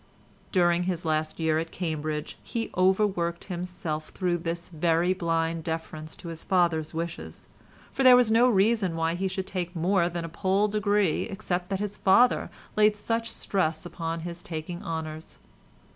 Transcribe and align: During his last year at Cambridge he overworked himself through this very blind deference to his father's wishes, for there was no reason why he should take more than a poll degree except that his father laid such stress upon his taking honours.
During 0.51 0.85
his 0.85 1.05
last 1.05 1.39
year 1.39 1.59
at 1.59 1.69
Cambridge 1.69 2.35
he 2.41 2.71
overworked 2.75 3.43
himself 3.43 4.09
through 4.09 4.39
this 4.39 4.69
very 4.69 5.13
blind 5.13 5.63
deference 5.63 6.15
to 6.15 6.29
his 6.29 6.43
father's 6.43 6.91
wishes, 6.91 7.47
for 7.91 8.01
there 8.01 8.15
was 8.15 8.31
no 8.31 8.49
reason 8.49 8.95
why 8.95 9.13
he 9.13 9.27
should 9.27 9.45
take 9.45 9.75
more 9.75 10.09
than 10.09 10.25
a 10.25 10.27
poll 10.27 10.67
degree 10.69 11.25
except 11.25 11.69
that 11.69 11.79
his 11.79 11.97
father 11.97 12.49
laid 12.75 12.97
such 12.97 13.31
stress 13.31 13.85
upon 13.85 14.21
his 14.21 14.41
taking 14.41 14.81
honours. 14.81 15.37